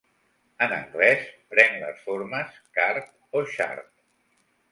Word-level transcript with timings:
En 0.67 0.71
anglès, 0.77 1.25
pren 1.51 1.75
les 1.83 2.01
formes 2.07 2.57
"card" 2.79 3.13
o 3.41 3.43
"chart". 3.55 3.93